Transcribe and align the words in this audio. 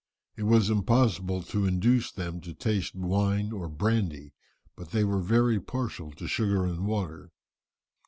It 0.35 0.45
was 0.45 0.71
impossible 0.71 1.43
to 1.43 1.67
induce 1.67 2.11
them 2.11 2.41
to 2.41 2.55
taste 2.55 2.95
wine 2.95 3.51
or 3.51 3.69
brandy, 3.69 4.33
but 4.75 4.89
they 4.89 5.03
were 5.03 5.21
very 5.21 5.59
partial 5.59 6.09
to 6.13 6.25
sugar 6.27 6.65
and 6.65 6.87
water. 6.87 7.29